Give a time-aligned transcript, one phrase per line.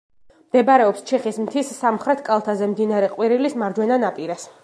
[0.45, 4.49] მდებარეობს ჩიხის მთის სამხრეთ კალთაზე, მდინარე ყვირილის მარჯვენა ნაპირას.